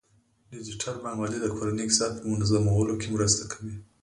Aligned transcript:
ډیجیټل 0.51 0.95
بانکوالي 1.03 1.37
د 1.41 1.45
کورنۍ 1.55 1.83
اقتصاد 1.85 2.11
په 2.17 2.25
منظمولو 2.31 2.93
کې 3.01 3.07
مرسته 3.15 3.43
کوي. 3.51 3.75